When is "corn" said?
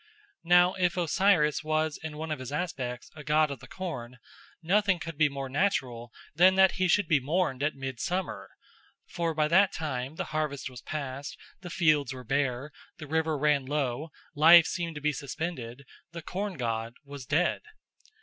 3.67-4.17, 16.23-16.55